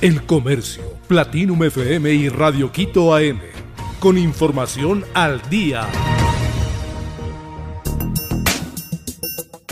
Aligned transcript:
El 0.00 0.22
Comercio, 0.22 0.84
Platinum 1.08 1.64
FM 1.64 2.14
y 2.14 2.28
Radio 2.28 2.70
Quito 2.70 3.16
AM. 3.16 3.40
Con 3.98 4.16
información 4.16 5.04
al 5.12 5.42
día. 5.50 5.88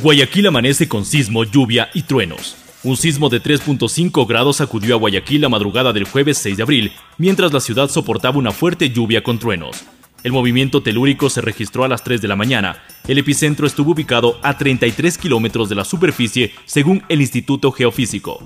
Guayaquil 0.00 0.46
amanece 0.46 0.86
con 0.86 1.04
sismo, 1.04 1.42
lluvia 1.42 1.90
y 1.92 2.02
truenos. 2.02 2.54
Un 2.84 2.96
sismo 2.96 3.30
de 3.30 3.42
3.5 3.42 4.24
grados 4.28 4.58
sacudió 4.58 4.94
a 4.94 4.98
Guayaquil 4.98 5.40
la 5.40 5.48
madrugada 5.48 5.92
del 5.92 6.04
jueves 6.04 6.38
6 6.38 6.56
de 6.56 6.62
abril, 6.62 6.92
mientras 7.18 7.52
la 7.52 7.58
ciudad 7.58 7.88
soportaba 7.88 8.38
una 8.38 8.52
fuerte 8.52 8.90
lluvia 8.90 9.24
con 9.24 9.40
truenos. 9.40 9.82
El 10.22 10.30
movimiento 10.30 10.84
telúrico 10.84 11.30
se 11.30 11.40
registró 11.40 11.82
a 11.82 11.88
las 11.88 12.04
3 12.04 12.22
de 12.22 12.28
la 12.28 12.36
mañana. 12.36 12.80
El 13.08 13.18
epicentro 13.18 13.66
estuvo 13.66 13.90
ubicado 13.90 14.38
a 14.44 14.56
33 14.56 15.18
kilómetros 15.18 15.68
de 15.68 15.74
la 15.74 15.84
superficie, 15.84 16.52
según 16.64 17.02
el 17.08 17.22
Instituto 17.22 17.72
Geofísico. 17.72 18.40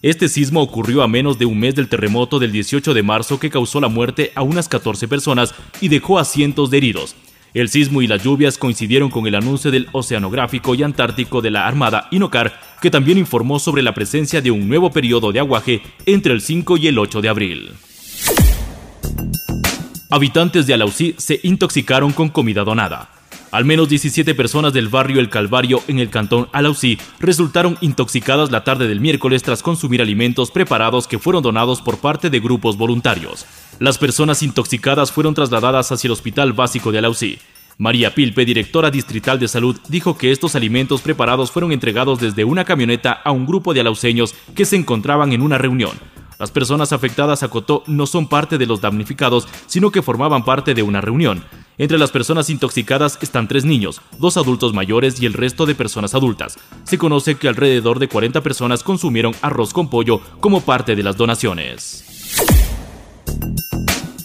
Este 0.00 0.28
sismo 0.28 0.62
ocurrió 0.62 1.02
a 1.02 1.08
menos 1.08 1.40
de 1.40 1.46
un 1.46 1.58
mes 1.58 1.74
del 1.74 1.88
terremoto 1.88 2.38
del 2.38 2.52
18 2.52 2.94
de 2.94 3.02
marzo 3.02 3.40
que 3.40 3.50
causó 3.50 3.80
la 3.80 3.88
muerte 3.88 4.30
a 4.36 4.42
unas 4.42 4.68
14 4.68 5.08
personas 5.08 5.54
y 5.80 5.88
dejó 5.88 6.20
a 6.20 6.24
cientos 6.24 6.70
de 6.70 6.76
heridos. 6.76 7.16
El 7.52 7.68
sismo 7.68 8.00
y 8.00 8.06
las 8.06 8.22
lluvias 8.22 8.58
coincidieron 8.58 9.10
con 9.10 9.26
el 9.26 9.34
anuncio 9.34 9.72
del 9.72 9.88
Oceanográfico 9.90 10.76
y 10.76 10.84
Antártico 10.84 11.40
de 11.42 11.50
la 11.50 11.66
Armada 11.66 12.06
Inocar, 12.12 12.60
que 12.80 12.92
también 12.92 13.18
informó 13.18 13.58
sobre 13.58 13.82
la 13.82 13.92
presencia 13.92 14.40
de 14.40 14.52
un 14.52 14.68
nuevo 14.68 14.92
periodo 14.92 15.32
de 15.32 15.40
aguaje 15.40 15.82
entre 16.06 16.32
el 16.32 16.42
5 16.42 16.76
y 16.76 16.86
el 16.86 16.98
8 16.98 17.20
de 17.20 17.28
abril. 17.28 17.72
Habitantes 20.10 20.68
de 20.68 20.74
Alausí 20.74 21.16
se 21.18 21.40
intoxicaron 21.42 22.12
con 22.12 22.28
comida 22.28 22.62
donada. 22.62 23.17
Al 23.50 23.64
menos 23.64 23.88
17 23.88 24.34
personas 24.34 24.74
del 24.74 24.88
barrio 24.88 25.20
El 25.20 25.30
Calvario 25.30 25.82
en 25.88 25.98
el 25.98 26.10
cantón 26.10 26.48
Alausí 26.52 26.98
resultaron 27.18 27.78
intoxicadas 27.80 28.50
la 28.50 28.62
tarde 28.62 28.88
del 28.88 29.00
miércoles 29.00 29.42
tras 29.42 29.62
consumir 29.62 30.02
alimentos 30.02 30.50
preparados 30.50 31.08
que 31.08 31.18
fueron 31.18 31.42
donados 31.42 31.80
por 31.80 31.98
parte 31.98 32.28
de 32.28 32.40
grupos 32.40 32.76
voluntarios. 32.76 33.46
Las 33.78 33.96
personas 33.96 34.42
intoxicadas 34.42 35.12
fueron 35.12 35.34
trasladadas 35.34 35.90
hacia 35.90 36.08
el 36.08 36.12
Hospital 36.12 36.52
Básico 36.52 36.92
de 36.92 36.98
Alausí. 36.98 37.38
María 37.78 38.14
Pilpe, 38.14 38.44
directora 38.44 38.90
distrital 38.90 39.38
de 39.38 39.48
salud, 39.48 39.78
dijo 39.88 40.18
que 40.18 40.30
estos 40.30 40.54
alimentos 40.54 41.00
preparados 41.00 41.50
fueron 41.50 41.72
entregados 41.72 42.18
desde 42.18 42.44
una 42.44 42.64
camioneta 42.64 43.12
a 43.12 43.30
un 43.30 43.46
grupo 43.46 43.72
de 43.72 43.80
alauseños 43.80 44.34
que 44.54 44.66
se 44.66 44.76
encontraban 44.76 45.32
en 45.32 45.40
una 45.40 45.56
reunión. 45.56 45.92
Las 46.38 46.52
personas 46.52 46.92
afectadas, 46.92 47.42
acotó, 47.42 47.82
no 47.88 48.06
son 48.06 48.28
parte 48.28 48.58
de 48.58 48.66
los 48.66 48.80
damnificados, 48.80 49.48
sino 49.66 49.90
que 49.90 50.02
formaban 50.02 50.44
parte 50.44 50.72
de 50.72 50.84
una 50.84 51.00
reunión. 51.00 51.42
Entre 51.78 51.98
las 51.98 52.12
personas 52.12 52.48
intoxicadas 52.48 53.18
están 53.20 53.48
tres 53.48 53.64
niños, 53.64 54.00
dos 54.20 54.36
adultos 54.36 54.72
mayores 54.72 55.20
y 55.20 55.26
el 55.26 55.32
resto 55.32 55.66
de 55.66 55.74
personas 55.74 56.14
adultas. 56.14 56.56
Se 56.84 56.96
conoce 56.96 57.34
que 57.34 57.48
alrededor 57.48 57.98
de 57.98 58.06
40 58.06 58.40
personas 58.40 58.84
consumieron 58.84 59.34
arroz 59.42 59.72
con 59.72 59.90
pollo 59.90 60.20
como 60.38 60.60
parte 60.60 60.94
de 60.94 61.02
las 61.02 61.16
donaciones. 61.16 62.04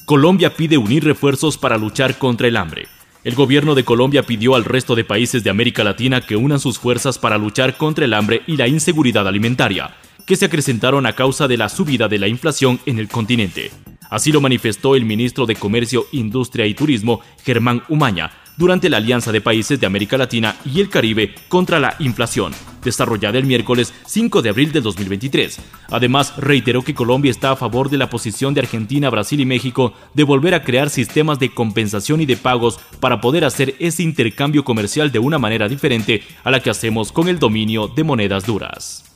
Colombia 0.05 0.55
pide 0.55 0.77
unir 0.77 1.03
refuerzos 1.03 1.57
para 1.57 1.77
luchar 1.77 2.19
contra 2.19 2.47
el 2.47 2.57
hambre. 2.57 2.87
El 3.23 3.33
gobierno 3.33 3.73
de 3.73 3.85
Colombia 3.85 4.21
pidió 4.21 4.53
al 4.53 4.65
resto 4.65 4.93
de 4.93 5.03
países 5.03 5.43
de 5.43 5.49
América 5.49 5.83
Latina 5.83 6.21
que 6.21 6.35
unan 6.35 6.59
sus 6.59 6.77
fuerzas 6.77 7.17
para 7.17 7.39
luchar 7.39 7.75
contra 7.77 8.05
el 8.05 8.13
hambre 8.13 8.43
y 8.45 8.57
la 8.57 8.67
inseguridad 8.67 9.27
alimentaria 9.27 9.95
que 10.25 10.35
se 10.35 10.45
acrecentaron 10.45 11.05
a 11.05 11.13
causa 11.13 11.47
de 11.47 11.57
la 11.57 11.69
subida 11.69 12.07
de 12.07 12.19
la 12.19 12.27
inflación 12.27 12.79
en 12.85 12.99
el 12.99 13.07
continente. 13.07 13.71
Así 14.09 14.31
lo 14.31 14.41
manifestó 14.41 14.95
el 14.95 15.05
ministro 15.05 15.45
de 15.45 15.55
Comercio, 15.55 16.05
Industria 16.11 16.65
y 16.67 16.73
Turismo, 16.73 17.21
Germán 17.43 17.83
Umaña, 17.89 18.31
durante 18.57 18.89
la 18.89 18.97
Alianza 18.97 19.31
de 19.31 19.41
Países 19.41 19.79
de 19.79 19.87
América 19.87 20.17
Latina 20.17 20.55
y 20.65 20.79
el 20.81 20.89
Caribe 20.89 21.33
contra 21.47 21.79
la 21.79 21.95
inflación, 21.99 22.53
desarrollada 22.83 23.39
el 23.39 23.45
miércoles 23.45 23.93
5 24.05 24.41
de 24.41 24.49
abril 24.49 24.71
de 24.71 24.81
2023. 24.81 25.59
Además, 25.89 26.35
reiteró 26.37 26.83
que 26.83 26.93
Colombia 26.93 27.31
está 27.31 27.51
a 27.51 27.55
favor 27.55 27.89
de 27.89 27.97
la 27.97 28.09
posición 28.09 28.53
de 28.53 28.61
Argentina, 28.61 29.09
Brasil 29.09 29.39
y 29.39 29.45
México 29.45 29.93
de 30.13 30.23
volver 30.23 30.53
a 30.53 30.63
crear 30.63 30.89
sistemas 30.89 31.39
de 31.39 31.49
compensación 31.49 32.21
y 32.21 32.25
de 32.25 32.37
pagos 32.37 32.79
para 32.99 33.21
poder 33.21 33.45
hacer 33.45 33.75
ese 33.79 34.03
intercambio 34.03 34.63
comercial 34.63 35.11
de 35.11 35.19
una 35.19 35.39
manera 35.39 35.67
diferente 35.67 36.21
a 36.43 36.51
la 36.51 36.59
que 36.59 36.69
hacemos 36.69 37.11
con 37.11 37.27
el 37.27 37.39
dominio 37.39 37.87
de 37.87 38.03
monedas 38.03 38.45
duras. 38.45 39.12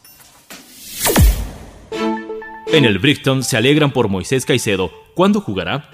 En 2.74 2.84
el 2.84 3.00
Brighton 3.00 3.44
se 3.44 3.56
alegran 3.56 3.92
por 3.92 4.10
Moisés 4.10 4.46
Caicedo. 4.46 4.92
¿Cuándo 5.16 5.40
jugará? 5.40 5.90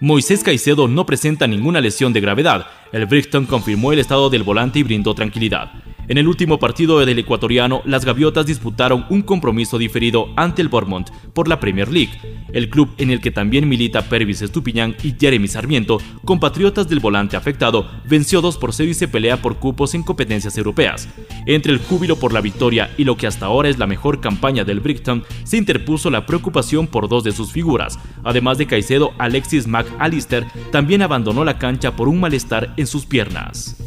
Moisés 0.00 0.42
Caicedo 0.42 0.88
no 0.88 1.04
presenta 1.04 1.46
ninguna 1.46 1.82
lesión 1.82 2.14
de 2.14 2.22
gravedad. 2.22 2.66
El 2.92 3.04
Brighton 3.04 3.44
confirmó 3.44 3.92
el 3.92 3.98
estado 3.98 4.30
del 4.30 4.42
volante 4.42 4.78
y 4.78 4.82
brindó 4.82 5.14
tranquilidad. 5.14 5.70
En 6.06 6.18
el 6.18 6.28
último 6.28 6.58
partido 6.58 7.04
del 7.04 7.18
ecuatoriano, 7.18 7.80
las 7.86 8.04
Gaviotas 8.04 8.46
disputaron 8.46 9.06
un 9.08 9.22
compromiso 9.22 9.78
diferido 9.78 10.28
ante 10.36 10.60
el 10.60 10.68
Bournemouth 10.68 11.10
por 11.32 11.48
la 11.48 11.60
Premier 11.60 11.90
League, 11.90 12.12
el 12.52 12.68
club 12.68 12.90
en 12.98 13.10
el 13.10 13.20
que 13.20 13.30
también 13.30 13.68
milita 13.68 14.02
Pervis 14.02 14.42
Estupiñán 14.42 14.94
y 15.02 15.14
Jeremy 15.18 15.48
Sarmiento, 15.48 15.98
compatriotas 16.24 16.88
del 16.88 17.00
volante 17.00 17.36
afectado, 17.36 17.90
venció 18.08 18.40
2 18.40 18.58
por 18.58 18.74
0 18.74 18.90
y 18.90 18.94
se 18.94 19.08
pelea 19.08 19.40
por 19.40 19.56
cupos 19.56 19.94
en 19.94 20.02
competencias 20.02 20.56
europeas. 20.58 21.08
Entre 21.46 21.72
el 21.72 21.78
júbilo 21.78 22.16
por 22.16 22.32
la 22.32 22.40
victoria 22.40 22.90
y 22.98 23.04
lo 23.04 23.16
que 23.16 23.26
hasta 23.26 23.46
ahora 23.46 23.68
es 23.68 23.78
la 23.78 23.86
mejor 23.86 24.20
campaña 24.20 24.64
del 24.64 24.80
Brighton, 24.80 25.24
se 25.44 25.56
interpuso 25.56 26.10
la 26.10 26.26
preocupación 26.26 26.86
por 26.86 27.08
dos 27.08 27.24
de 27.24 27.32
sus 27.32 27.50
figuras. 27.50 27.98
Además 28.24 28.58
de 28.58 28.66
Caicedo, 28.66 29.12
Alexis 29.18 29.66
McAllister 29.66 30.44
también 30.70 31.02
abandonó 31.02 31.44
la 31.44 31.58
cancha 31.58 31.96
por 31.96 32.08
un 32.08 32.20
malestar 32.20 32.74
en 32.76 32.86
sus 32.86 33.06
piernas. 33.06 33.83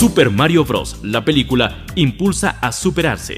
Super 0.00 0.30
Mario 0.30 0.64
Bros., 0.64 0.96
la 1.02 1.26
película, 1.26 1.84
impulsa 1.94 2.56
a 2.62 2.72
superarse. 2.72 3.36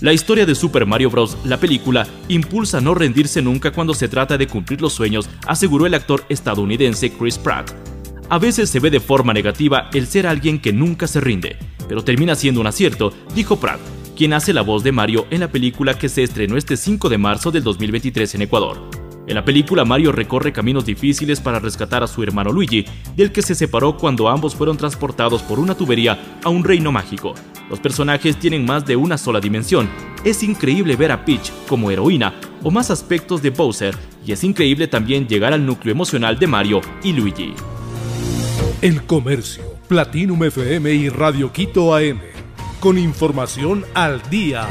La 0.00 0.12
historia 0.12 0.44
de 0.44 0.54
Super 0.54 0.84
Mario 0.84 1.08
Bros., 1.08 1.38
la 1.46 1.58
película, 1.58 2.06
impulsa 2.28 2.76
a 2.76 2.80
no 2.82 2.94
rendirse 2.94 3.40
nunca 3.40 3.70
cuando 3.70 3.94
se 3.94 4.06
trata 4.06 4.36
de 4.36 4.46
cumplir 4.46 4.82
los 4.82 4.92
sueños, 4.92 5.30
aseguró 5.46 5.86
el 5.86 5.94
actor 5.94 6.22
estadounidense 6.28 7.10
Chris 7.10 7.38
Pratt. 7.38 7.70
A 8.28 8.38
veces 8.38 8.68
se 8.68 8.80
ve 8.80 8.90
de 8.90 9.00
forma 9.00 9.32
negativa 9.32 9.88
el 9.94 10.06
ser 10.06 10.26
alguien 10.26 10.60
que 10.60 10.74
nunca 10.74 11.06
se 11.06 11.22
rinde, 11.22 11.56
pero 11.88 12.04
termina 12.04 12.34
siendo 12.34 12.60
un 12.60 12.66
acierto, 12.66 13.14
dijo 13.34 13.58
Pratt, 13.58 13.80
quien 14.14 14.34
hace 14.34 14.52
la 14.52 14.60
voz 14.60 14.84
de 14.84 14.92
Mario 14.92 15.26
en 15.30 15.40
la 15.40 15.50
película 15.50 15.98
que 15.98 16.10
se 16.10 16.22
estrenó 16.22 16.58
este 16.58 16.76
5 16.76 17.08
de 17.08 17.16
marzo 17.16 17.50
del 17.50 17.62
2023 17.62 18.34
en 18.34 18.42
Ecuador. 18.42 19.03
En 19.26 19.34
la 19.34 19.44
película 19.44 19.86
Mario 19.86 20.12
recorre 20.12 20.52
caminos 20.52 20.84
difíciles 20.84 21.40
para 21.40 21.58
rescatar 21.58 22.02
a 22.02 22.06
su 22.06 22.22
hermano 22.22 22.52
Luigi, 22.52 22.84
del 23.16 23.32
que 23.32 23.40
se 23.40 23.54
separó 23.54 23.96
cuando 23.96 24.28
ambos 24.28 24.54
fueron 24.54 24.76
transportados 24.76 25.42
por 25.42 25.58
una 25.58 25.74
tubería 25.74 26.38
a 26.42 26.50
un 26.50 26.62
reino 26.62 26.92
mágico. 26.92 27.34
Los 27.70 27.80
personajes 27.80 28.38
tienen 28.38 28.66
más 28.66 28.84
de 28.84 28.96
una 28.96 29.16
sola 29.16 29.40
dimensión. 29.40 29.88
Es 30.24 30.42
increíble 30.42 30.96
ver 30.96 31.10
a 31.10 31.24
Peach 31.24 31.50
como 31.66 31.90
heroína 31.90 32.34
o 32.62 32.70
más 32.70 32.90
aspectos 32.90 33.40
de 33.40 33.50
Bowser 33.50 33.96
y 34.26 34.32
es 34.32 34.44
increíble 34.44 34.88
también 34.88 35.26
llegar 35.26 35.54
al 35.54 35.64
núcleo 35.64 35.92
emocional 35.92 36.38
de 36.38 36.46
Mario 36.46 36.80
y 37.02 37.12
Luigi. 37.14 37.54
El 38.82 39.04
Comercio, 39.04 39.64
Platinum 39.88 40.44
FM 40.44 40.92
y 40.92 41.08
Radio 41.08 41.50
Quito 41.50 41.94
AM. 41.94 42.20
Con 42.80 42.98
información 42.98 43.86
al 43.94 44.20
día. 44.28 44.68